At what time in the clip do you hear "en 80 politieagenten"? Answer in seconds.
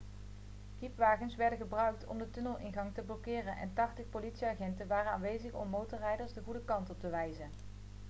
3.57-4.87